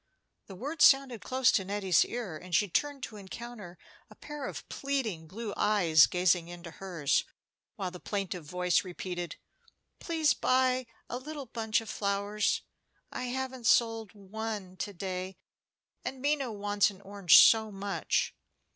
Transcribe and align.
The 0.47 0.55
words 0.55 0.83
sounded 0.83 1.21
close 1.21 1.51
to 1.51 1.63
Nettie's 1.63 2.03
ear, 2.05 2.35
and 2.35 2.55
she 2.55 2.67
turned 2.67 3.03
to 3.03 3.17
encounter 3.17 3.77
a 4.09 4.15
pair 4.15 4.47
of 4.47 4.67
pleading 4.67 5.27
blue 5.27 5.53
eyes 5.55 6.07
gazing 6.07 6.47
into 6.47 6.71
hers, 6.71 7.23
while 7.75 7.91
the 7.91 7.99
plaintive 7.99 8.43
voice 8.43 8.83
repeated, 8.83 9.35
"Please 9.99 10.33
buy 10.33 10.87
a 11.07 11.19
little 11.19 11.45
bunch 11.45 11.81
of 11.81 11.89
flowers; 11.91 12.63
I 13.11 13.25
haven't 13.25 13.67
sold 13.67 14.13
one 14.15 14.75
to 14.77 14.91
day, 14.91 15.37
and 16.03 16.19
Minna 16.19 16.51
wants 16.51 16.89
an 16.89 17.01
orange 17.01 17.37
so 17.37 17.71
much." 17.71 18.33